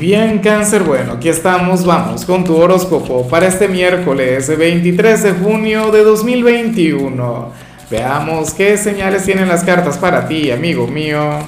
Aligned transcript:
Bien, 0.00 0.38
cáncer, 0.38 0.84
bueno, 0.84 1.12
aquí 1.12 1.28
estamos, 1.28 1.84
vamos 1.84 2.24
con 2.24 2.44
tu 2.44 2.56
horóscopo 2.56 3.28
para 3.28 3.46
este 3.46 3.68
miércoles 3.68 4.48
23 4.56 5.22
de 5.22 5.32
junio 5.32 5.90
de 5.90 6.02
2021. 6.02 7.52
Veamos 7.90 8.54
qué 8.54 8.78
señales 8.78 9.24
tienen 9.24 9.48
las 9.48 9.62
cartas 9.64 9.98
para 9.98 10.26
ti, 10.26 10.50
amigo 10.50 10.86
mío. 10.86 11.40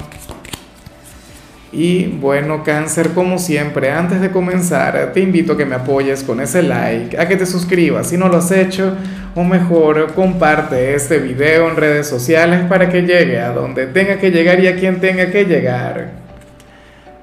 Y 1.73 2.05
bueno, 2.05 2.63
cáncer, 2.63 3.13
como 3.15 3.39
siempre, 3.39 3.91
antes 3.91 4.21
de 4.21 4.31
comenzar, 4.31 5.13
te 5.15 5.21
invito 5.21 5.55
a 5.55 5.57
que 5.57 5.65
me 5.65 5.77
apoyes 5.77 6.23
con 6.23 6.39
ese 6.43 6.63
like, 6.63 7.19
a 7.19 7.27
que 7.27 7.37
te 7.37 7.47
suscribas 7.47 8.09
si 8.09 8.19
no 8.19 8.29
lo 8.29 8.37
has 8.37 8.51
hecho, 8.51 8.95
o 9.35 9.43
mejor, 9.43 10.13
comparte 10.13 10.95
este 10.95 11.17
video 11.17 11.71
en 11.71 11.77
redes 11.77 12.07
sociales 12.07 12.61
para 12.69 12.91
que 12.91 13.01
llegue 13.01 13.41
a 13.41 13.53
donde 13.53 13.87
tenga 13.87 14.19
que 14.19 14.31
llegar 14.31 14.61
y 14.61 14.69
a 14.69 14.77
quien 14.77 15.01
tenga 15.01 15.31
que 15.31 15.47
llegar. 15.47 16.24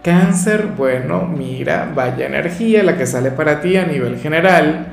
Cáncer, 0.03 0.69
bueno, 0.75 1.27
mira, 1.27 1.91
vaya 1.93 2.25
energía 2.25 2.81
la 2.81 2.97
que 2.97 3.05
sale 3.05 3.29
para 3.29 3.61
ti 3.61 3.77
a 3.77 3.85
nivel 3.85 4.17
general. 4.17 4.87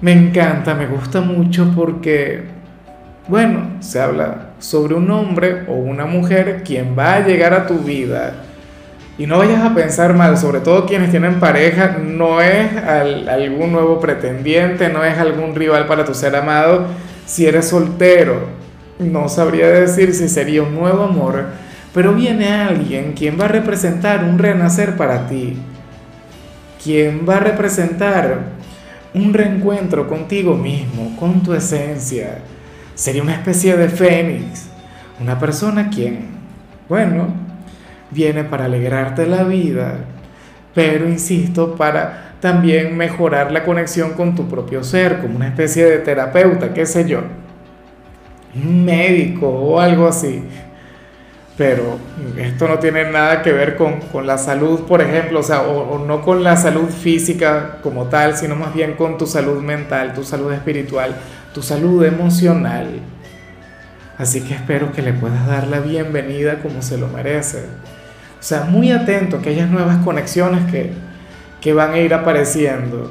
Me 0.00 0.12
encanta, 0.12 0.74
me 0.74 0.86
gusta 0.86 1.20
mucho 1.20 1.72
porque, 1.74 2.44
bueno, 3.26 3.78
se 3.80 4.00
habla 4.00 4.50
sobre 4.60 4.94
un 4.94 5.10
hombre 5.10 5.64
o 5.66 5.72
una 5.72 6.06
mujer 6.06 6.62
quien 6.64 6.96
va 6.96 7.14
a 7.14 7.26
llegar 7.26 7.54
a 7.54 7.66
tu 7.66 7.78
vida. 7.78 8.34
Y 9.18 9.26
no 9.26 9.38
vayas 9.38 9.64
a 9.64 9.74
pensar 9.74 10.14
mal, 10.14 10.38
sobre 10.38 10.60
todo 10.60 10.86
quienes 10.86 11.10
tienen 11.10 11.40
pareja, 11.40 11.98
no 12.00 12.40
es 12.40 12.76
algún 12.76 13.72
nuevo 13.72 13.98
pretendiente, 13.98 14.90
no 14.90 15.04
es 15.04 15.18
algún 15.18 15.56
rival 15.56 15.88
para 15.88 16.04
tu 16.04 16.14
ser 16.14 16.36
amado. 16.36 16.86
Si 17.26 17.46
eres 17.46 17.68
soltero, 17.70 18.46
no 19.00 19.28
sabría 19.28 19.66
decir 19.66 20.14
si 20.14 20.28
sería 20.28 20.62
un 20.62 20.72
nuevo 20.72 21.02
amor 21.02 21.46
pero 21.94 22.14
viene 22.14 22.48
alguien 22.48 23.12
quien 23.12 23.38
va 23.38 23.44
a 23.44 23.48
representar 23.48 24.24
un 24.24 24.38
renacer 24.38 24.96
para 24.96 25.26
ti, 25.26 25.56
quien 26.82 27.26
va 27.28 27.36
a 27.36 27.40
representar 27.40 28.38
un 29.14 29.34
reencuentro 29.34 30.08
contigo 30.08 30.56
mismo, 30.56 31.14
con 31.18 31.42
tu 31.42 31.52
esencia. 31.52 32.38
Sería 32.94 33.22
una 33.22 33.34
especie 33.34 33.76
de 33.76 33.88
fénix, 33.88 34.68
una 35.20 35.38
persona 35.38 35.90
quien, 35.90 36.26
bueno, 36.88 37.28
viene 38.10 38.44
para 38.44 38.66
alegrarte 38.66 39.26
la 39.26 39.44
vida, 39.44 39.96
pero 40.74 41.08
insisto, 41.08 41.74
para 41.74 42.32
también 42.40 42.96
mejorar 42.96 43.52
la 43.52 43.64
conexión 43.64 44.14
con 44.14 44.34
tu 44.34 44.48
propio 44.48 44.82
ser, 44.82 45.20
como 45.20 45.36
una 45.36 45.48
especie 45.48 45.84
de 45.84 45.98
terapeuta, 45.98 46.72
qué 46.74 46.86
sé 46.86 47.08
yo, 47.08 47.20
un 48.54 48.84
médico 48.84 49.48
o 49.48 49.78
algo 49.78 50.08
así, 50.08 50.42
pero 51.62 51.96
esto 52.38 52.66
no 52.66 52.80
tiene 52.80 53.08
nada 53.08 53.40
que 53.40 53.52
ver 53.52 53.76
con, 53.76 54.00
la 54.26 54.36
salud, 54.36 54.80
por 54.80 55.00
ejemplo, 55.00 55.38
o 55.38 55.42
sea, 55.44 55.62
o, 55.62 56.04
no 56.04 56.22
con 56.22 56.42
la 56.42 56.56
salud 56.56 56.88
física 56.88 57.78
como 57.84 58.06
tal, 58.06 58.36
sino 58.36 58.56
más 58.56 58.74
bien 58.74 58.94
con 58.94 59.16
tu 59.16 59.28
salud 59.28 59.62
mental, 59.62 60.12
tu 60.12 60.24
salud 60.24 60.52
espiritual, 60.52 61.14
tu 61.54 61.62
salud 61.62 62.04
emocional. 62.04 62.88
Así 64.18 64.40
que 64.40 64.54
espero 64.54 64.90
que 64.90 65.02
le 65.02 65.12
puedas 65.12 65.46
dar 65.46 65.68
la 65.68 65.78
bienvenida 65.78 66.58
como 66.58 66.82
se 66.82 66.98
lo 66.98 67.06
merece. 67.06 67.58
O 67.60 68.42
sea, 68.42 68.64
muy 68.64 68.90
atento 68.90 69.36
a 69.36 69.38
aquellas 69.38 69.70
nuevas 69.70 69.98
conexiones 69.98 70.68
que, 70.68 70.90
que 71.60 71.72
van 71.72 71.92
a 71.92 71.98
ir 71.98 72.12
apareciendo. 72.12 73.08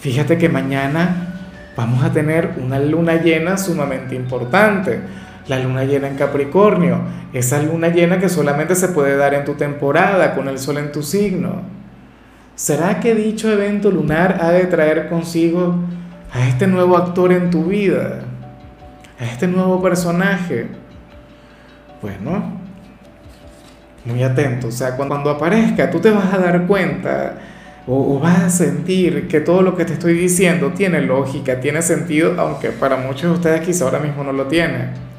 Fíjate 0.00 0.36
que 0.36 0.48
mañana 0.48 1.28
vamos 1.76 2.02
a 2.02 2.12
tener 2.12 2.54
una 2.60 2.80
luna 2.80 3.22
llena 3.22 3.56
sumamente 3.56 4.16
importante 4.16 5.21
la 5.48 5.58
luna 5.58 5.84
llena 5.84 6.08
en 6.08 6.16
Capricornio, 6.16 6.98
esa 7.32 7.60
luna 7.62 7.88
llena 7.88 8.18
que 8.18 8.28
solamente 8.28 8.74
se 8.74 8.88
puede 8.88 9.16
dar 9.16 9.34
en 9.34 9.44
tu 9.44 9.54
temporada, 9.54 10.34
con 10.34 10.48
el 10.48 10.58
sol 10.58 10.78
en 10.78 10.92
tu 10.92 11.02
signo. 11.02 11.62
¿Será 12.54 13.00
que 13.00 13.14
dicho 13.14 13.50
evento 13.50 13.90
lunar 13.90 14.38
ha 14.40 14.50
de 14.50 14.66
traer 14.66 15.08
consigo 15.08 15.74
a 16.32 16.46
este 16.46 16.66
nuevo 16.66 16.96
actor 16.96 17.32
en 17.32 17.50
tu 17.50 17.64
vida? 17.64 18.20
A 19.18 19.24
este 19.24 19.48
nuevo 19.48 19.82
personaje. 19.82 20.68
Bueno, 22.00 22.60
muy 24.04 24.22
atento, 24.22 24.68
o 24.68 24.72
sea, 24.72 24.96
cuando 24.96 25.30
aparezca 25.30 25.90
tú 25.90 26.00
te 26.00 26.10
vas 26.10 26.32
a 26.32 26.38
dar 26.38 26.66
cuenta 26.66 27.34
o, 27.86 28.18
vas 28.18 28.40
a 28.40 28.50
sentir 28.50 29.26
que 29.28 29.40
todo 29.40 29.62
lo 29.62 29.76
que 29.76 29.84
te 29.84 29.94
estoy 29.94 30.14
diciendo 30.14 30.70
tiene 30.70 31.00
lógica, 31.00 31.60
tiene 31.60 31.82
sentido, 31.82 32.34
aunque 32.38 32.70
para 32.70 32.96
muchos 32.96 33.22
de 33.22 33.30
ustedes 33.30 33.60
quizá 33.62 33.84
ahora 33.84 33.98
mismo 33.98 34.22
no 34.22 34.32
lo 34.32 34.46
tiene. 34.46 35.11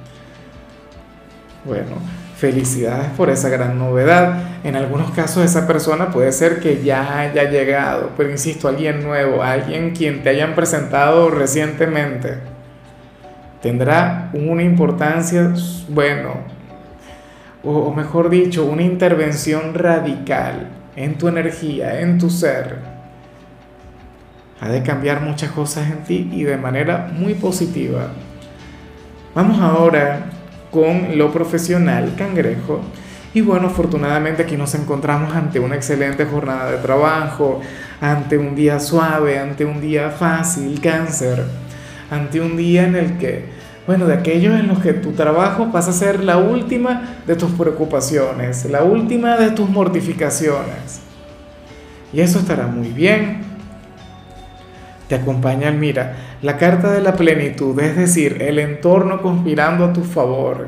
Bueno, 1.66 1.96
felicidades 2.38 3.10
por 3.12 3.30
esa 3.30 3.48
gran 3.48 3.80
novedad. 3.80 4.60
En 4.66 4.76
algunos 4.76 5.12
casos 5.12 5.46
esa 5.46 5.66
persona 5.66 6.12
puede 6.12 6.32
ser 6.34 6.60
que 6.60 6.84
ya 6.84 7.20
haya 7.20 7.50
llegado, 7.50 8.12
pero 8.18 8.30
insisto, 8.30 8.68
alguien 8.68 9.02
nuevo, 9.02 9.42
alguien 9.42 9.92
quien 9.92 10.24
te 10.24 10.30
hayan 10.30 10.56
presentado 10.56 11.30
recientemente, 11.30 12.40
tendrá 13.62 14.30
una 14.34 14.62
importancia, 14.62 15.54
bueno, 15.88 16.34
o, 17.64 17.94
mejor 17.94 18.30
dicho, 18.30 18.66
una 18.66 18.82
intervención 18.82 19.74
radical 19.74 20.68
en 20.98 21.18
tu 21.18 21.30
energía, 21.30 22.02
en 22.02 22.18
tu 22.18 22.30
ser. 22.30 22.78
Ha 24.60 24.68
de 24.68 24.84
cambiar 24.84 25.22
muchas 25.22 25.52
cosas 25.52 25.90
en 25.90 26.04
ti 26.04 26.30
y 26.34 26.44
de 26.44 26.58
manera 26.58 27.10
muy 27.14 27.36
positiva. 27.36 28.10
Vamos 29.34 29.60
ahora 29.62 30.33
con 30.74 31.18
lo 31.18 31.32
profesional 31.32 32.16
cangrejo. 32.18 32.82
Y 33.36 33.42
bueno, 33.42 33.68
afortunadamente 33.68 34.44
aquí 34.44 34.58
nos 34.58 34.74
encontramos 34.76 35.36
ante 35.36 35.60
una 35.60 35.76
excelente 35.76 36.26
jornada 36.26 36.72
de 36.72 36.78
trabajo, 36.78 37.62
ante 38.02 38.38
un 38.38 38.56
día 38.56 38.80
suave, 38.80 39.40
ante 39.40 39.66
un 39.66 39.80
día 39.80 40.10
fácil, 40.10 40.82
cáncer, 40.82 41.44
ante 42.10 42.42
un 42.42 42.58
día 42.58 42.86
en 42.86 42.96
el 42.96 43.18
que, 43.18 43.46
bueno, 43.88 44.08
de 44.08 44.16
aquellos 44.16 44.60
en 44.60 44.68
los 44.68 44.80
que 44.80 44.94
tu 44.94 45.12
trabajo 45.12 45.72
pasa 45.72 45.92
a 45.92 45.94
ser 45.94 46.24
la 46.24 46.38
última 46.38 47.20
de 47.26 47.36
tus 47.36 47.52
preocupaciones, 47.52 48.66
la 48.66 48.84
última 48.84 49.38
de 49.38 49.52
tus 49.52 49.70
mortificaciones. 49.70 51.02
Y 52.12 52.22
eso 52.22 52.40
estará 52.40 52.68
muy 52.68 52.90
bien 52.90 53.54
te 55.08 55.16
acompañan, 55.16 55.80
mira, 55.80 56.16
la 56.44 56.58
carta 56.58 56.92
de 56.92 57.02
la 57.02 57.16
plenitud, 57.16 57.80
es 57.80 57.96
decir, 57.96 58.42
el 58.42 58.60
entorno 58.60 59.22
conspirando 59.22 59.86
a 59.86 59.94
tu 59.94 60.04
favor, 60.04 60.68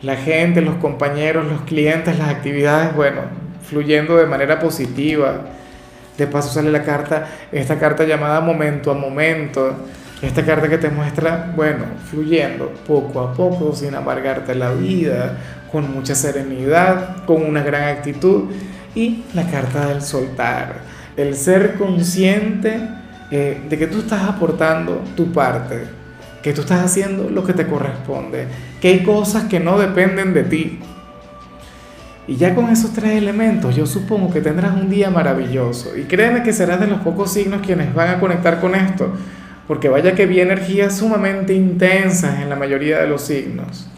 la 0.00 0.16
gente, 0.16 0.62
los 0.62 0.76
compañeros, 0.76 1.46
los 1.46 1.60
clientes, 1.62 2.18
las 2.18 2.30
actividades, 2.30 2.96
bueno, 2.96 3.20
fluyendo 3.62 4.16
de 4.16 4.24
manera 4.24 4.58
positiva. 4.58 5.42
De 6.16 6.26
paso 6.26 6.48
sale 6.48 6.72
la 6.72 6.82
carta, 6.82 7.28
esta 7.52 7.78
carta 7.78 8.04
llamada 8.04 8.40
momento 8.40 8.90
a 8.90 8.94
momento, 8.94 9.74
esta 10.22 10.42
carta 10.42 10.70
que 10.70 10.78
te 10.78 10.88
muestra, 10.88 11.52
bueno, 11.54 11.84
fluyendo 12.10 12.72
poco 12.86 13.20
a 13.20 13.34
poco, 13.34 13.74
sin 13.74 13.94
amargarte 13.94 14.54
la 14.54 14.72
vida, 14.72 15.36
con 15.70 15.92
mucha 15.92 16.14
serenidad, 16.14 17.26
con 17.26 17.42
una 17.42 17.62
gran 17.62 17.94
actitud. 17.94 18.44
Y 18.94 19.24
la 19.34 19.46
carta 19.50 19.86
del 19.86 20.00
soltar, 20.00 20.76
el 21.18 21.36
ser 21.36 21.74
consciente 21.74 22.99
eh, 23.30 23.62
de 23.68 23.78
que 23.78 23.86
tú 23.86 24.00
estás 24.00 24.24
aportando 24.24 25.04
tu 25.16 25.32
parte, 25.32 25.84
que 26.42 26.52
tú 26.52 26.62
estás 26.62 26.84
haciendo 26.84 27.30
lo 27.30 27.44
que 27.44 27.52
te 27.52 27.64
corresponde, 27.64 28.48
que 28.80 28.88
hay 28.88 29.04
cosas 29.04 29.44
que 29.44 29.60
no 29.60 29.78
dependen 29.78 30.34
de 30.34 30.42
ti. 30.42 30.80
Y 32.26 32.36
ya 32.36 32.56
con 32.56 32.68
esos 32.70 32.92
tres 32.92 33.12
elementos 33.12 33.76
yo 33.76 33.86
supongo 33.86 34.32
que 34.32 34.40
tendrás 34.40 34.72
un 34.72 34.90
día 34.90 35.10
maravilloso. 35.10 35.96
Y 35.96 36.02
créeme 36.02 36.42
que 36.42 36.52
serás 36.52 36.80
de 36.80 36.88
los 36.88 37.00
pocos 37.02 37.32
signos 37.32 37.64
quienes 37.64 37.94
van 37.94 38.08
a 38.08 38.18
conectar 38.18 38.60
con 38.60 38.74
esto, 38.74 39.12
porque 39.68 39.88
vaya 39.88 40.16
que 40.16 40.26
vi 40.26 40.40
energías 40.40 40.98
sumamente 40.98 41.54
intensas 41.54 42.40
en 42.40 42.48
la 42.48 42.56
mayoría 42.56 42.98
de 42.98 43.06
los 43.06 43.22
signos. 43.22 43.88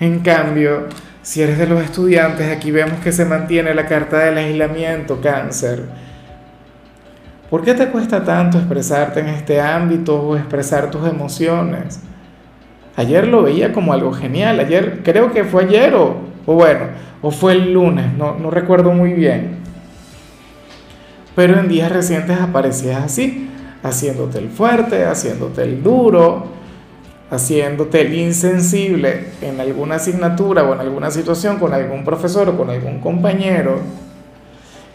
En 0.00 0.20
cambio, 0.20 0.88
si 1.22 1.40
eres 1.40 1.56
de 1.56 1.68
los 1.68 1.84
estudiantes, 1.84 2.50
aquí 2.50 2.72
vemos 2.72 2.98
que 2.98 3.12
se 3.12 3.24
mantiene 3.24 3.74
la 3.74 3.86
carta 3.86 4.18
del 4.18 4.38
aislamiento, 4.38 5.20
cáncer 5.20 6.03
¿Por 7.54 7.62
qué 7.62 7.74
te 7.74 7.86
cuesta 7.86 8.24
tanto 8.24 8.58
expresarte 8.58 9.20
en 9.20 9.28
este 9.28 9.60
ámbito 9.60 10.20
o 10.20 10.36
expresar 10.36 10.90
tus 10.90 11.06
emociones? 11.06 12.00
Ayer 12.96 13.28
lo 13.28 13.44
veía 13.44 13.72
como 13.72 13.92
algo 13.92 14.12
genial, 14.12 14.58
ayer 14.58 15.02
creo 15.04 15.32
que 15.32 15.44
fue 15.44 15.62
ayer 15.62 15.94
o, 15.94 16.16
bueno, 16.46 16.86
o 17.22 17.30
fue 17.30 17.52
el 17.52 17.72
lunes, 17.72 18.12
no, 18.18 18.36
no 18.36 18.50
recuerdo 18.50 18.90
muy 18.90 19.12
bien. 19.12 19.58
Pero 21.36 21.60
en 21.60 21.68
días 21.68 21.92
recientes 21.92 22.40
aparecías 22.40 23.04
así, 23.04 23.48
haciéndote 23.84 24.38
el 24.38 24.48
fuerte, 24.48 25.04
haciéndote 25.04 25.62
el 25.62 25.80
duro, 25.80 26.46
haciéndote 27.30 28.00
el 28.00 28.14
insensible 28.14 29.26
en 29.40 29.60
alguna 29.60 29.94
asignatura 29.94 30.64
o 30.64 30.74
en 30.74 30.80
alguna 30.80 31.12
situación 31.12 31.60
con 31.60 31.72
algún 31.72 32.02
profesor 32.02 32.48
o 32.48 32.56
con 32.56 32.68
algún 32.68 32.98
compañero 32.98 33.78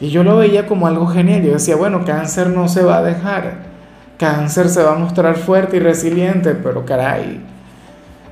y 0.02 0.10
yo 0.10 0.24
lo 0.24 0.38
veía 0.38 0.66
como 0.68 0.88
algo 0.88 1.08
genial. 1.08 1.44
Yo 1.44 1.54
decía, 1.54 1.76
bueno, 1.76 2.06
cáncer 2.06 2.50
no 2.50 2.68
se 2.68 2.84
va 2.84 2.98
a 2.98 3.04
dejar. 3.04 3.70
Cáncer 4.18 4.70
se 4.70 4.84
va 4.84 4.94
a 4.94 5.00
mostrar 5.00 5.36
fuerte 5.36 5.78
y 5.78 5.80
resiliente, 5.80 6.52
pero 6.56 6.86
caray, 6.86 7.42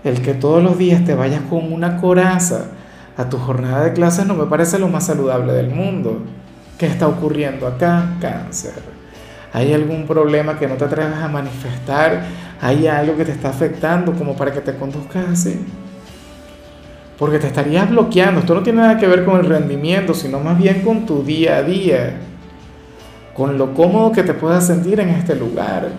el 0.04 0.22
que 0.22 0.34
todos 0.34 0.62
los 0.64 0.78
días 0.78 1.04
te 1.06 1.16
vayas 1.16 1.42
con 1.50 1.72
una 1.72 1.98
coraza 1.98 2.66
a 3.18 3.30
tu 3.30 3.38
jornada 3.38 3.84
de 3.84 3.94
clases 3.94 4.28
no 4.28 4.36
me 4.36 4.46
parece 4.46 4.78
lo 4.80 4.88
más 4.88 5.06
saludable 5.06 5.54
del 5.54 5.70
mundo. 5.70 6.20
¿Qué 6.78 6.86
está 6.86 7.08
ocurriendo 7.08 7.66
acá, 7.66 8.16
cáncer? 8.22 8.74
¿Hay 9.54 9.74
algún 9.74 10.06
problema 10.06 10.60
que 10.60 10.68
no 10.68 10.76
te 10.76 10.86
atreves 10.86 11.18
a 11.18 11.28
manifestar? 11.28 12.22
¿Hay 12.62 12.86
algo 12.86 13.18
que 13.18 13.26
te 13.26 13.32
está 13.32 13.50
afectando 13.50 14.14
como 14.14 14.36
para 14.36 14.52
que 14.52 14.62
te 14.62 14.76
conduzcas 14.76 15.30
así? 15.30 15.60
Porque 17.18 17.40
te 17.40 17.48
estarías 17.48 17.90
bloqueando. 17.90 18.42
Esto 18.42 18.54
no 18.54 18.64
tiene 18.64 18.82
nada 18.82 18.98
que 18.98 19.08
ver 19.08 19.26
con 19.26 19.40
el 19.40 19.46
rendimiento, 19.46 20.14
sino 20.14 20.40
más 20.40 20.58
bien 20.58 20.82
con 20.82 21.06
tu 21.06 21.24
día 21.24 21.58
a 21.58 21.64
día. 21.64 22.18
Con 23.34 23.58
lo 23.58 23.74
cómodo 23.74 24.12
que 24.12 24.24
te 24.24 24.34
puedas 24.34 24.68
sentir 24.68 25.00
en 25.00 25.10
este 25.10 25.36
lugar. 25.36 25.90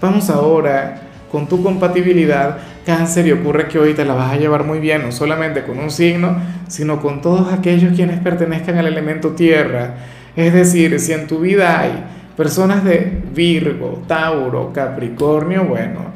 Vamos 0.00 0.30
ahora 0.30 1.02
con 1.30 1.48
tu 1.48 1.62
compatibilidad 1.62 2.58
cáncer 2.86 3.26
y 3.26 3.32
ocurre 3.32 3.68
que 3.68 3.78
hoy 3.78 3.94
te 3.94 4.04
la 4.04 4.14
vas 4.14 4.32
a 4.32 4.36
llevar 4.36 4.64
muy 4.64 4.78
bien, 4.78 5.02
no 5.02 5.12
solamente 5.12 5.62
con 5.64 5.78
un 5.78 5.90
signo, 5.90 6.40
sino 6.68 7.02
con 7.02 7.20
todos 7.20 7.52
aquellos 7.52 7.94
quienes 7.94 8.18
pertenezcan 8.20 8.78
al 8.78 8.86
elemento 8.86 9.32
tierra. 9.32 9.94
Es 10.34 10.54
decir, 10.54 10.98
si 11.00 11.12
en 11.12 11.26
tu 11.26 11.40
vida 11.40 11.80
hay 11.80 11.92
personas 12.36 12.84
de 12.84 13.20
Virgo, 13.34 14.02
Tauro, 14.06 14.72
Capricornio, 14.72 15.64
bueno, 15.64 16.07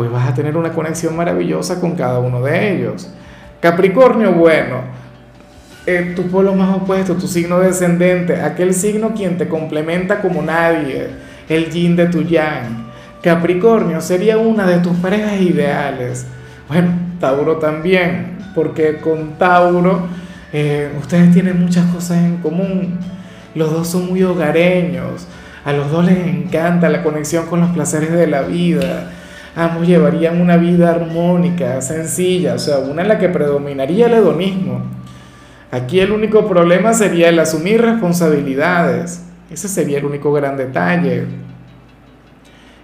hoy 0.00 0.08
vas 0.08 0.28
a 0.28 0.34
tener 0.34 0.56
una 0.56 0.72
conexión 0.72 1.14
maravillosa 1.14 1.80
con 1.80 1.94
cada 1.94 2.18
uno 2.20 2.42
de 2.42 2.72
ellos. 2.72 3.10
Capricornio, 3.60 4.32
bueno, 4.32 4.78
eh, 5.86 6.14
tu 6.16 6.22
polo 6.28 6.54
más 6.54 6.74
opuesto, 6.74 7.14
tu 7.16 7.26
signo 7.26 7.58
descendente, 7.58 8.40
aquel 8.40 8.72
signo 8.72 9.12
quien 9.14 9.36
te 9.36 9.48
complementa 9.48 10.22
como 10.22 10.40
nadie, 10.40 11.08
el 11.48 11.70
yin 11.70 11.96
de 11.96 12.06
tu 12.06 12.22
yang. 12.22 12.88
Capricornio 13.22 14.00
sería 14.00 14.38
una 14.38 14.66
de 14.66 14.78
tus 14.78 14.96
parejas 14.96 15.38
ideales. 15.38 16.26
Bueno, 16.68 16.92
Tauro 17.20 17.56
también, 17.56 18.38
porque 18.54 18.96
con 18.96 19.32
Tauro 19.36 20.06
eh, 20.52 20.90
ustedes 20.98 21.30
tienen 21.32 21.60
muchas 21.60 21.84
cosas 21.92 22.18
en 22.18 22.38
común. 22.38 22.98
Los 23.54 23.70
dos 23.70 23.88
son 23.88 24.08
muy 24.08 24.22
hogareños, 24.22 25.26
a 25.64 25.72
los 25.72 25.90
dos 25.90 26.06
les 26.06 26.26
encanta 26.26 26.88
la 26.88 27.02
conexión 27.02 27.46
con 27.46 27.60
los 27.60 27.70
placeres 27.70 28.12
de 28.12 28.26
la 28.26 28.42
vida. 28.42 29.10
Ambos 29.60 29.86
llevarían 29.86 30.40
una 30.40 30.56
vida 30.56 30.88
armónica, 30.88 31.82
sencilla, 31.82 32.54
o 32.54 32.58
sea, 32.58 32.78
una 32.78 33.02
en 33.02 33.08
la 33.08 33.18
que 33.18 33.28
predominaría 33.28 34.06
el 34.06 34.14
hedonismo. 34.14 34.80
Aquí 35.70 36.00
el 36.00 36.12
único 36.12 36.48
problema 36.48 36.94
sería 36.94 37.28
el 37.28 37.38
asumir 37.38 37.82
responsabilidades. 37.82 39.22
Ese 39.50 39.68
sería 39.68 39.98
el 39.98 40.06
único 40.06 40.32
gran 40.32 40.56
detalle. 40.56 41.26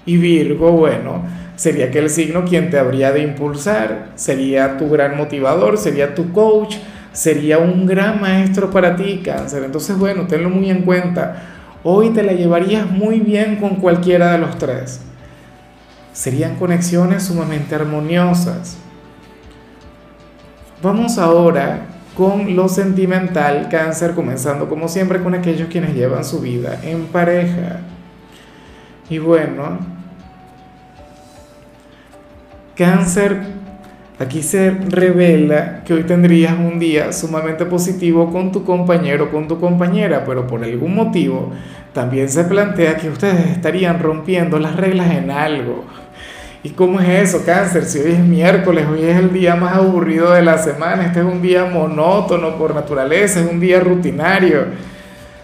Y 0.05 0.19
Virgo, 0.19 0.70
bueno, 0.73 1.23
sería 1.55 1.87
aquel 1.87 2.11
signo 2.11 2.44
quien 2.44 2.69
te 2.69 2.78
habría 2.78 3.11
de 3.11 3.23
impulsar, 3.23 4.11
sería 4.14 4.76
tu 4.76 4.90
gran 4.90 5.17
motivador, 5.17 5.78
sería 5.78 6.14
tu 6.14 6.31
coach, 6.31 6.76
sería 7.11 7.56
un 7.56 7.87
gran 7.87 8.20
maestro 8.20 8.70
para 8.70 8.96
ti, 8.96 9.23
cáncer. 9.25 9.64
Entonces, 9.64 9.96
bueno, 9.96 10.26
tenlo 10.26 10.50
muy 10.50 10.69
en 10.69 10.82
cuenta. 10.82 11.43
Hoy 11.84 12.11
te 12.11 12.23
la 12.23 12.34
llevarías 12.34 12.87
muy 12.90 13.20
bien 13.20 13.56
con 13.56 13.76
cualquiera 13.76 14.32
de 14.32 14.38
los 14.40 14.58
tres. 14.58 15.00
Serían 16.17 16.57
conexiones 16.57 17.25
sumamente 17.25 17.75
armoniosas. 17.75 18.79
Vamos 20.83 21.19
ahora 21.19 21.89
con 22.17 22.57
lo 22.57 22.71
sentimental, 22.71 23.69
cáncer, 23.71 24.15
comenzando 24.15 24.67
como 24.67 24.89
siempre 24.89 25.23
con 25.23 25.35
aquellos 25.35 25.69
quienes 25.69 25.95
llevan 25.95 26.25
su 26.25 26.41
vida 26.41 26.81
en 26.83 27.05
pareja. 27.09 27.81
Y 29.11 29.19
bueno, 29.19 29.79
Cáncer, 32.75 33.37
aquí 34.19 34.43
se 34.43 34.71
revela 34.71 35.83
que 35.85 35.93
hoy 35.93 36.05
tendrías 36.05 36.59
un 36.59 36.79
día 36.79 37.12
sumamente 37.12 37.67
positivo 37.67 38.33
con 38.33 38.53
tu 38.53 38.65
compañero 38.65 39.31
con 39.31 39.49
tu 39.49 39.61
compañera, 39.61 40.25
pero 40.25 40.47
por 40.47 40.65
algún 40.65 40.95
motivo 40.95 41.53
también 41.93 42.31
se 42.31 42.45
plantea 42.45 42.97
que 42.97 43.11
ustedes 43.11 43.49
estarían 43.49 43.99
rompiendo 43.99 44.59
las 44.59 44.77
reglas 44.77 45.11
en 45.11 45.31
algo. 45.31 45.85
¿Y 46.67 46.71
cómo 46.71 46.99
es 46.99 47.29
eso, 47.29 47.45
cáncer? 47.47 47.85
Si 47.85 48.01
hoy 48.01 48.11
es 48.11 48.19
miércoles, 48.19 48.87
hoy 48.91 49.05
es 49.05 49.17
el 49.17 49.33
día 49.33 49.55
más 49.55 49.77
aburrido 49.77 50.33
de 50.33 50.43
la 50.43 50.59
semana, 50.59 51.07
este 51.07 51.21
es 51.21 51.25
un 51.25 51.41
día 51.41 51.65
monótono 51.65 52.59
por 52.59 52.75
naturaleza, 52.75 53.39
es 53.39 53.49
un 53.49 53.61
día 53.61 53.79
rutinario. 53.79 54.65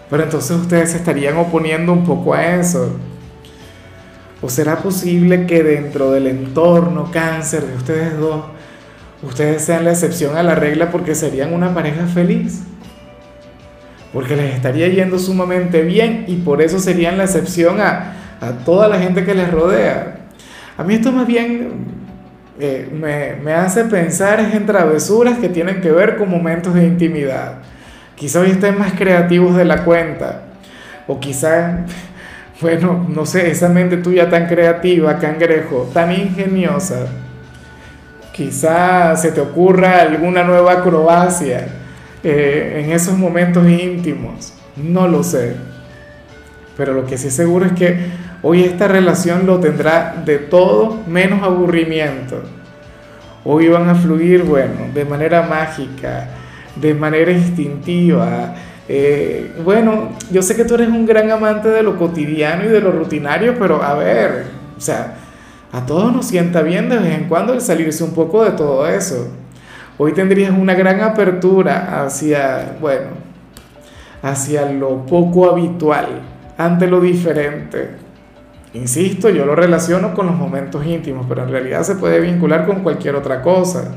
Pero 0.09 0.23
entonces 0.23 0.51
ustedes 0.51 0.91
se 0.91 0.97
estarían 0.97 1.37
oponiendo 1.37 1.93
un 1.93 2.03
poco 2.03 2.33
a 2.33 2.57
eso. 2.57 2.97
¿O 4.41 4.49
será 4.49 4.79
posible 4.79 5.45
que 5.45 5.63
dentro 5.63 6.11
del 6.11 6.27
entorno 6.27 7.09
cáncer 7.09 7.67
de 7.67 7.77
ustedes 7.77 8.17
dos, 8.17 8.43
ustedes 9.21 9.63
sean 9.63 9.85
la 9.85 9.91
excepción 9.91 10.35
a 10.35 10.43
la 10.43 10.55
regla 10.55 10.91
porque 10.91 11.15
serían 11.15 11.53
una 11.53 11.73
pareja 11.73 12.05
feliz? 12.05 12.63
Porque 14.11 14.35
les 14.35 14.53
estaría 14.53 14.89
yendo 14.89 15.17
sumamente 15.17 15.83
bien 15.83 16.25
y 16.27 16.35
por 16.35 16.61
eso 16.61 16.79
serían 16.79 17.17
la 17.17 17.23
excepción 17.23 17.79
a, 17.79 18.17
toda 18.65 18.89
la 18.89 18.99
gente 18.99 19.23
que 19.23 19.33
les 19.33 19.49
rodea. 19.49 20.12
A 20.77 20.83
mí 20.83 20.95
esto 20.95 21.11
más 21.11 21.27
bien 21.27 21.69
eh, 22.59 22.89
me, 22.91 23.35
me, 23.43 23.53
hace 23.53 23.85
pensar 23.85 24.39
en 24.39 24.65
travesuras 24.65 25.37
que 25.37 25.49
tienen 25.49 25.81
que 25.81 25.91
ver 25.91 26.17
con 26.17 26.29
momentos 26.29 26.73
de 26.73 26.85
intimidad. 26.85 27.59
Quizá 28.15 28.41
hoy 28.41 28.51
estén 28.51 28.77
más 28.77 28.93
creativos 28.93 29.55
de 29.55 29.65
la 29.65 29.83
cuenta. 29.83 30.43
O 31.07 31.19
quizá 31.19 31.85
bueno, 32.61 33.05
no 33.09 33.25
sé, 33.25 33.51
esa 33.51 33.69
mente 33.69 33.97
tuya 33.97 34.29
tan 34.29 34.47
creativa, 34.47 35.19
cangrejo, 35.19 35.89
tan 35.93 36.11
ingeniosa, 36.11 37.07
quizá 38.31 39.15
se 39.15 39.31
te 39.31 39.41
ocurra 39.41 40.01
alguna 40.01 40.43
nueva 40.43 40.73
acrobacia 40.73 41.67
eh, 42.23 42.81
en 42.83 42.91
esos 42.91 43.17
momentos 43.17 43.67
íntimos, 43.67 44.53
no 44.75 45.07
lo 45.07 45.23
sé. 45.23 45.72
Pero 46.77 46.93
lo 46.93 47.05
que 47.05 47.17
sí 47.17 47.29
seguro 47.29 47.65
es 47.65 47.73
que 47.73 47.97
hoy 48.41 48.63
esta 48.63 48.87
relación 48.87 49.45
lo 49.45 49.59
tendrá 49.59 50.21
de 50.25 50.37
todo 50.39 51.01
menos 51.07 51.43
aburrimiento. 51.43 52.41
Hoy 53.45 53.67
van 53.67 53.89
a 53.89 53.95
fluir, 53.95 54.43
bueno, 54.43 54.87
de 54.93 55.05
manera 55.05 55.43
mágica, 55.43 56.29
de 56.75 56.93
manera 56.93 57.31
instintiva, 57.31 58.55
eh, 58.87 59.53
bueno, 59.63 60.09
yo 60.29 60.41
sé 60.41 60.55
que 60.55 60.65
tú 60.65 60.75
eres 60.75 60.89
un 60.89 61.05
gran 61.05 61.31
amante 61.31 61.69
de 61.69 61.83
lo 61.83 61.97
cotidiano 61.97 62.65
y 62.65 62.67
de 62.67 62.81
lo 62.81 62.91
rutinario, 62.91 63.55
pero 63.57 63.81
a 63.81 63.93
ver, 63.93 64.45
o 64.77 64.81
sea, 64.81 65.15
a 65.71 65.85
todos 65.85 66.11
nos 66.13 66.27
sienta 66.27 66.61
bien 66.61 66.89
de 66.89 66.97
vez 66.97 67.17
en 67.17 67.29
cuando 67.29 67.53
el 67.53 67.61
salirse 67.61 68.03
un 68.03 68.13
poco 68.13 68.43
de 68.43 68.51
todo 68.51 68.87
eso. 68.87 69.29
Hoy 69.97 70.11
tendrías 70.11 70.51
una 70.51 70.73
gran 70.73 71.01
apertura 71.01 72.03
hacia, 72.03 72.75
bueno, 72.81 73.07
hacia 74.21 74.69
lo 74.69 75.05
poco 75.05 75.49
habitual, 75.49 76.21
ante 76.57 76.87
lo 76.87 76.99
diferente. 76.99 77.89
Insisto, 78.73 79.29
yo 79.29 79.45
lo 79.45 79.55
relaciono 79.55 80.13
con 80.13 80.25
los 80.25 80.35
momentos 80.35 80.85
íntimos, 80.85 81.25
pero 81.29 81.43
en 81.43 81.49
realidad 81.49 81.83
se 81.83 81.95
puede 81.95 82.19
vincular 82.19 82.65
con 82.65 82.81
cualquier 82.81 83.15
otra 83.15 83.41
cosa 83.41 83.91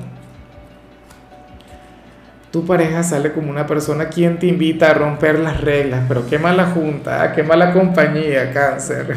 tu 2.57 2.65
pareja 2.65 3.03
sale 3.03 3.33
como 3.33 3.51
una 3.51 3.67
persona 3.67 4.09
quien 4.09 4.39
te 4.39 4.47
invita 4.47 4.91
a 4.91 4.95
romper 4.95 5.39
las 5.41 5.61
reglas, 5.61 6.05
pero 6.09 6.27
qué 6.27 6.39
mala 6.39 6.71
junta, 6.71 7.23
¿ah? 7.23 7.33
qué 7.35 7.43
mala 7.43 7.75
compañía, 7.75 8.51
cáncer. 8.51 9.15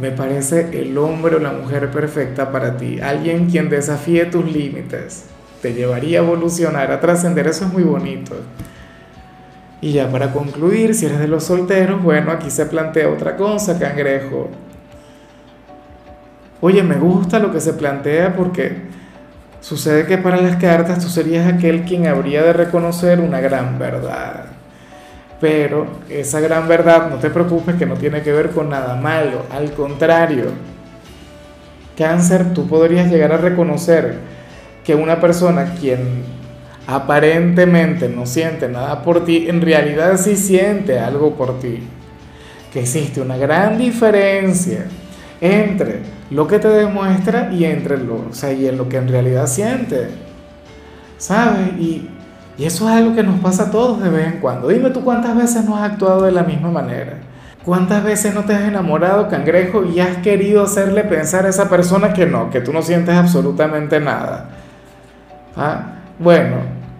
Me 0.00 0.12
parece 0.12 0.68
el 0.80 0.96
hombre 0.96 1.34
o 1.34 1.40
la 1.40 1.50
mujer 1.50 1.90
perfecta 1.90 2.52
para 2.52 2.76
ti, 2.76 3.00
alguien 3.00 3.50
quien 3.50 3.68
desafíe 3.70 4.26
tus 4.26 4.44
límites, 4.44 5.24
te 5.60 5.74
llevaría 5.74 6.20
a 6.20 6.22
evolucionar, 6.22 6.92
a 6.92 7.00
trascender, 7.00 7.48
eso 7.48 7.64
es 7.64 7.72
muy 7.72 7.82
bonito. 7.82 8.36
Y 9.80 9.92
ya 9.92 10.10
para 10.10 10.32
concluir, 10.32 10.94
si 10.94 11.06
eres 11.06 11.18
de 11.18 11.28
los 11.28 11.44
solteros, 11.44 12.02
bueno, 12.02 12.32
aquí 12.32 12.50
se 12.50 12.66
plantea 12.66 13.08
otra 13.08 13.36
cosa, 13.36 13.78
cangrejo. 13.78 14.48
Oye, 16.60 16.82
me 16.82 16.96
gusta 16.96 17.38
lo 17.38 17.50
que 17.50 17.60
se 17.60 17.72
plantea 17.72 18.36
porque 18.36 18.90
Sucede 19.60 20.06
que 20.06 20.16
para 20.16 20.38
las 20.38 20.56
cartas 20.56 21.00
tú 21.00 21.10
serías 21.10 21.52
aquel 21.52 21.82
quien 21.84 22.06
habría 22.06 22.42
de 22.42 22.54
reconocer 22.54 23.20
una 23.20 23.40
gran 23.40 23.78
verdad. 23.78 24.46
Pero 25.38 25.86
esa 26.08 26.40
gran 26.40 26.66
verdad, 26.66 27.10
no 27.10 27.16
te 27.16 27.28
preocupes 27.28 27.74
que 27.76 27.86
no 27.86 27.94
tiene 27.94 28.22
que 28.22 28.32
ver 28.32 28.50
con 28.50 28.70
nada 28.70 28.96
malo, 28.96 29.44
al 29.50 29.72
contrario. 29.72 30.46
Cáncer, 31.96 32.54
tú 32.54 32.66
podrías 32.66 33.10
llegar 33.10 33.32
a 33.32 33.36
reconocer 33.36 34.18
que 34.82 34.94
una 34.94 35.20
persona 35.20 35.74
quien 35.78 36.24
aparentemente 36.86 38.08
no 38.08 38.26
siente 38.26 38.68
nada 38.68 39.02
por 39.02 39.24
ti, 39.24 39.46
en 39.48 39.60
realidad 39.60 40.16
sí 40.16 40.36
siente 40.36 40.98
algo 40.98 41.34
por 41.34 41.58
ti. 41.60 41.80
Que 42.72 42.80
existe 42.80 43.20
una 43.20 43.36
gran 43.36 43.78
diferencia 43.78 44.86
entre 45.40 46.00
lo 46.30 46.46
que 46.46 46.58
te 46.58 46.68
demuestra 46.68 47.50
y 47.52 47.64
entre 47.64 47.98
lo, 47.98 48.28
o 48.30 48.32
sea, 48.32 48.52
y 48.52 48.66
en 48.66 48.76
lo 48.76 48.88
que 48.88 48.96
en 48.96 49.08
realidad 49.08 49.46
siente. 49.46 50.08
¿Sabes? 51.18 51.72
Y, 51.78 52.08
y 52.56 52.64
eso 52.64 52.88
es 52.88 52.94
algo 52.94 53.14
que 53.14 53.22
nos 53.22 53.40
pasa 53.40 53.64
a 53.64 53.70
todos 53.70 54.02
de 54.02 54.10
vez 54.10 54.26
en 54.26 54.40
cuando. 54.40 54.68
Dime 54.68 54.90
tú 54.90 55.02
cuántas 55.02 55.36
veces 55.36 55.64
no 55.64 55.76
has 55.76 55.90
actuado 55.90 56.22
de 56.22 56.32
la 56.32 56.42
misma 56.42 56.70
manera. 56.70 57.18
¿Cuántas 57.64 58.02
veces 58.02 58.34
no 58.34 58.44
te 58.44 58.54
has 58.54 58.62
enamorado, 58.62 59.28
cangrejo, 59.28 59.84
y 59.84 60.00
has 60.00 60.16
querido 60.18 60.64
hacerle 60.64 61.04
pensar 61.04 61.44
a 61.44 61.50
esa 61.50 61.68
persona 61.68 62.14
que 62.14 62.24
no, 62.24 62.48
que 62.48 62.60
tú 62.60 62.72
no 62.72 62.80
sientes 62.80 63.14
absolutamente 63.14 64.00
nada? 64.00 64.48
¿Ah? 65.56 65.99
Bueno, 66.20 66.58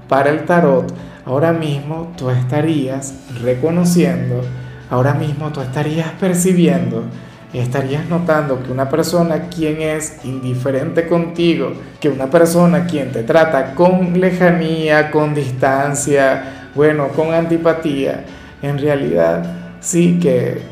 para 0.08 0.30
el 0.30 0.44
tarot, 0.44 0.92
ahora 1.24 1.52
mismo 1.52 2.12
tú 2.16 2.30
estarías 2.30 3.14
reconociendo, 3.40 4.42
ahora 4.90 5.14
mismo 5.14 5.50
tú 5.52 5.60
estarías 5.60 6.10
percibiendo 6.18 7.04
estarías 7.52 8.08
notando 8.08 8.62
que 8.62 8.70
una 8.70 8.88
persona 8.88 9.48
quien 9.48 9.82
es 9.82 10.24
indiferente 10.24 11.08
contigo, 11.08 11.72
que 12.00 12.08
una 12.08 12.30
persona 12.30 12.86
quien 12.86 13.10
te 13.10 13.24
trata 13.24 13.74
con 13.74 14.20
lejanía, 14.20 15.10
con 15.10 15.34
distancia, 15.34 16.68
bueno, 16.74 17.08
con 17.08 17.34
antipatía, 17.34 18.24
en 18.62 18.78
realidad 18.78 19.42
sí 19.80 20.18
que, 20.20 20.62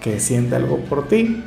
que 0.00 0.18
siente 0.18 0.56
algo 0.56 0.78
por 0.78 1.06
ti. 1.06 1.44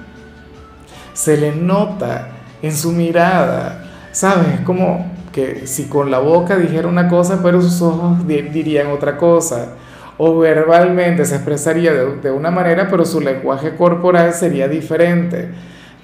Se 1.13 1.36
le 1.36 1.54
nota 1.54 2.30
en 2.62 2.74
su 2.74 2.94
mirada, 2.94 3.84
¿sabes? 4.13 4.62
Como 4.62 5.19
que 5.31 5.67
si 5.67 5.86
con 5.86 6.12
la 6.12 6.19
boca 6.19 6.57
dijera 6.57 6.88
una 6.88 7.07
cosa, 7.07 7.41
pero 7.43 7.62
sus 7.62 7.81
ojos 7.81 8.27
dirían 8.27 8.88
otra 8.88 9.17
cosa 9.17 9.75
o 10.21 10.38
verbalmente 10.38 11.24
se 11.24 11.36
expresaría 11.36 11.93
de, 11.93 12.29
una 12.29 12.51
manera, 12.51 12.89
pero 12.89 13.05
su 13.05 13.21
lenguaje 13.21 13.75
corporal 13.75 14.33
sería 14.33 14.67
diferente. 14.67 15.48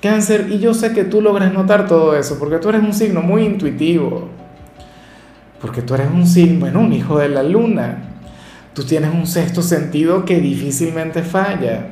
Cáncer, 0.01 0.47
y 0.49 0.59
yo 0.59 0.73
sé 0.73 0.93
que 0.93 1.03
tú 1.03 1.21
logras 1.21 1.51
notar 1.51 1.85
todo 1.85 2.15
eso, 2.15 2.39
porque 2.39 2.57
tú 2.57 2.69
eres 2.69 2.81
un 2.81 2.93
signo 2.93 3.21
muy 3.21 3.43
intuitivo, 3.43 4.29
porque 5.59 5.81
tú 5.81 5.95
eres 5.95 6.07
un 6.13 6.25
signo, 6.25 6.61
bueno, 6.61 6.79
un 6.79 6.93
hijo 6.93 7.19
de 7.19 7.27
la 7.27 7.43
luna, 7.43 8.03
tú 8.73 8.85
tienes 8.85 9.13
un 9.13 9.27
sexto 9.27 9.61
sentido 9.61 10.23
que 10.23 10.39
difícilmente 10.39 11.21
falla. 11.21 11.87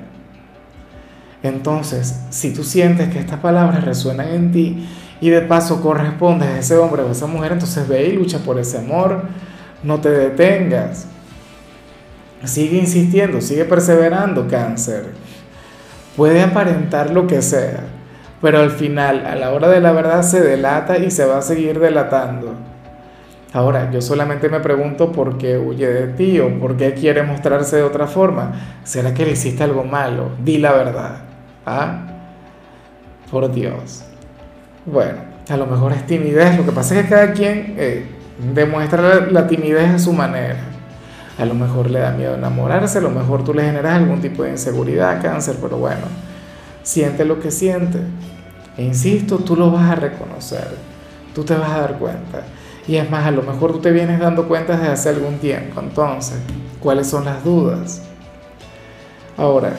Entonces, 1.43 2.21
si 2.29 2.53
tú 2.53 2.63
sientes 2.63 3.09
que 3.09 3.19
estas 3.19 3.41
palabras 3.41 3.83
resuenan 3.83 4.29
en 4.29 4.51
ti 4.53 4.87
y 5.22 5.29
de 5.29 5.41
paso 5.41 5.82
correspondes 5.82 6.50
a 6.50 6.60
ese 6.60 6.77
hombre 6.77 7.03
o 7.03 7.10
a 7.10 7.12
esa 7.12 7.27
mujer, 7.27 7.53
entonces 7.53 7.88
ve 7.88 8.08
y 8.08 8.13
lucha 8.13 8.39
por 8.39 8.60
ese 8.60 8.77
amor, 8.79 9.24
no 9.84 10.00
te 10.00 10.10
detengas. 10.10 11.08
Sigue 12.43 12.77
insistiendo, 12.77 13.39
sigue 13.39 13.65
perseverando 13.65 14.48
cáncer. 14.48 15.12
Puede 16.17 16.41
aparentar 16.41 17.10
lo 17.10 17.25
que 17.25 17.41
sea, 17.41 17.86
pero 18.41 18.60
al 18.60 18.72
final, 18.72 19.25
a 19.25 19.36
la 19.36 19.51
hora 19.51 19.70
de 19.70 19.79
la 19.79 19.93
verdad, 19.93 20.22
se 20.24 20.41
delata 20.41 20.98
y 20.98 21.10
se 21.10 21.25
va 21.25 21.38
a 21.38 21.41
seguir 21.41 21.79
delatando. 21.79 22.53
Ahora, 23.53 23.91
yo 23.91 24.01
solamente 24.01 24.50
me 24.50 24.60
pregunto 24.60 25.12
por 25.12 25.38
qué 25.38 25.58
huye 25.58 25.88
de 25.88 26.08
ti 26.08 26.39
o 26.39 26.60
por 26.60 26.75
qué 26.75 26.96
quiere 26.96 27.22
mostrarse 27.22 27.77
de 27.77 27.84
otra 27.84 28.08
forma. 28.08 28.51
¿Será 28.84 29.13
que 29.13 29.25
le 29.25 29.34
hiciste 29.34 29.63
algo 29.63 29.84
malo? 29.84 30.32
Di 30.43 30.58
la 30.58 30.74
verdad. 30.74 31.17
¿Ah? 31.65 32.01
Por 33.29 33.51
Dios. 33.51 34.03
Bueno, 34.85 35.19
a 35.49 35.57
lo 35.57 35.65
mejor 35.65 35.93
es 35.93 36.05
timidez. 36.05 36.57
Lo 36.57 36.65
que 36.65 36.71
pasa 36.71 36.95
es 36.95 37.03
que 37.03 37.09
cada 37.09 37.31
quien 37.33 37.75
eh, 37.77 38.05
demuestra 38.53 39.27
la 39.27 39.47
timidez 39.47 39.89
a 39.89 39.99
su 39.99 40.13
manera. 40.13 40.57
A 41.37 41.45
lo 41.45 41.55
mejor 41.55 41.89
le 41.89 41.99
da 41.99 42.11
miedo 42.11 42.35
enamorarse, 42.35 42.99
a 42.99 43.01
lo 43.01 43.09
mejor 43.09 43.43
tú 43.43 43.53
le 43.53 43.63
generas 43.63 43.95
algún 43.95 44.21
tipo 44.21 44.43
de 44.43 44.51
inseguridad, 44.51 45.19
cáncer, 45.19 45.55
pero 45.59 45.77
bueno, 45.77 46.03
siente 46.83 47.25
lo 47.25 47.39
que 47.39 47.49
siente. 47.49 47.99
E 48.77 48.83
insisto, 48.83 49.37
tú 49.37 49.55
lo 49.55 49.71
vas 49.71 49.89
a 49.89 49.95
reconocer, 49.95 50.67
tú 51.33 51.43
te 51.43 51.55
vas 51.55 51.71
a 51.71 51.79
dar 51.81 51.97
cuenta. 51.97 52.43
Y 52.87 52.97
es 52.97 53.09
más, 53.09 53.25
a 53.25 53.31
lo 53.31 53.41
mejor 53.41 53.71
tú 53.71 53.79
te 53.79 53.91
vienes 53.91 54.19
dando 54.19 54.47
cuenta 54.47 54.77
desde 54.77 54.91
hace 54.91 55.09
algún 55.09 55.39
tiempo. 55.39 55.79
Entonces, 55.79 56.37
¿cuáles 56.79 57.07
son 57.07 57.25
las 57.25 57.43
dudas? 57.43 58.03
Ahora, 59.37 59.73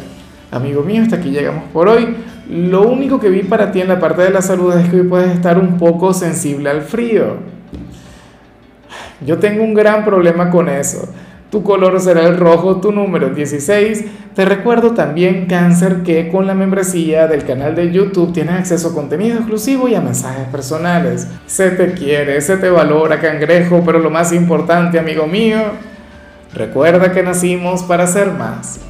amigo 0.51 0.83
mío, 0.83 1.03
hasta 1.03 1.17
aquí 1.17 1.31
llegamos 1.31 1.65
por 1.73 1.89
hoy. 1.89 2.17
Lo 2.49 2.83
único 2.83 3.19
que 3.19 3.31
vi 3.31 3.43
para 3.43 3.73
ti 3.73 3.81
en 3.81 3.89
la 3.89 3.99
parte 3.99 4.23
de 4.23 4.31
la 4.31 4.43
salud 4.43 4.75
es 4.77 4.89
que 4.89 5.01
hoy 5.01 5.09
puedes 5.09 5.33
estar 5.33 5.59
un 5.59 5.79
poco 5.79 6.13
sensible 6.13 6.71
al 6.71 6.83
frío. 6.83 7.37
Yo 9.25 9.39
tengo 9.39 9.65
un 9.65 9.75
gran 9.75 10.05
problema 10.05 10.51
con 10.51 10.69
eso. 10.69 11.09
Tu 11.51 11.63
color 11.63 12.01
será 12.01 12.27
el 12.27 12.37
rojo, 12.37 12.81
tu 12.81 12.91
número 12.91 13.31
16. 13.31 14.05
Te 14.35 14.45
recuerdo 14.45 14.91
también, 14.91 15.47
cáncer, 15.47 16.03
que 16.03 16.29
con 16.29 16.49
la 16.49 16.55
membresía 16.55 17.29
del 17.29 17.45
canal 17.45 17.77
de 17.77 17.93
YouTube 17.93 18.33
tienes 18.33 18.57
acceso 18.57 18.89
a 18.89 18.93
contenido 18.95 19.37
exclusivo 19.37 19.87
y 19.87 19.95
a 19.95 20.01
mensajes 20.01 20.49
personales. 20.49 21.29
Se 21.47 21.71
te 21.71 21.93
quiere, 21.93 22.41
se 22.41 22.57
te 22.57 22.69
valora, 22.69 23.21
cangrejo, 23.21 23.83
pero 23.87 24.01
lo 24.01 24.11
más 24.11 24.33
importante, 24.33 24.99
amigo 24.99 25.29
mío, 25.29 25.61
recuerda 26.53 27.13
que 27.13 27.23
nacimos 27.23 27.85
para 27.85 28.09
ser 28.09 28.33
más. 28.33 28.81